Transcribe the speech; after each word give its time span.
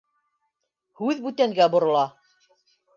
Һүҙ 1.03 1.23
бүтәнгә 1.27 1.71
борола. 1.77 2.05